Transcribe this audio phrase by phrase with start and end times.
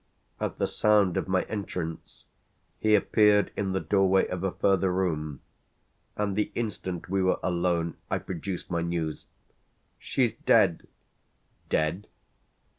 [0.39, 2.25] At the sound of my entrance
[2.79, 5.41] he appeared in the doorway of a further room,
[6.15, 9.27] and the instant we were alone I produced my news:
[9.99, 10.87] "She's dead!"
[11.69, 12.07] "Dead?"